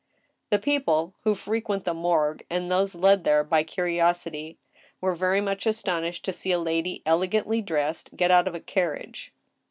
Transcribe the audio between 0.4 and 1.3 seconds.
The people